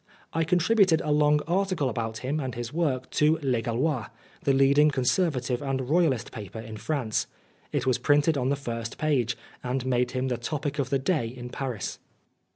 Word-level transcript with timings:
I 0.33 0.45
con 0.45 0.57
tributed 0.57 0.99
a 1.05 1.11
long 1.11 1.41
article 1.47 1.87
about 1.87 2.19
him 2.25 2.39
and 2.39 2.55
his 2.55 2.73
work 2.73 3.11
to 3.11 3.37
Le 3.43 3.61
Gaulois, 3.61 4.07
the 4.43 4.51
leading 4.51 4.89
Con 4.89 5.03
servative 5.03 5.61
and 5.61 5.89
Royalist 5.91 6.31
paper 6.31 6.59
in 6.59 6.77
France. 6.77 7.27
It 7.71 7.85
was 7.85 7.99
printed 7.99 8.35
on 8.35 8.49
the 8.49 8.55
first 8.55 8.97
page, 8.97 9.37
and 9.63 9.85
made 9.85 10.09
him 10.13 10.27
the 10.29 10.37
topic 10.37 10.79
of 10.79 10.89
the 10.89 10.97
day 10.97 11.27
in 11.27 11.49
Paris. 11.49 11.99